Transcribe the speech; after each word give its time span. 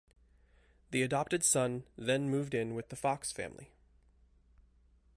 The 0.89 1.03
adopted 1.03 1.43
son 1.43 1.83
then 1.95 2.27
moved 2.27 2.55
in 2.55 2.73
with 2.73 2.89
the 2.89 2.95
Fox 2.95 3.31
family. 3.31 3.69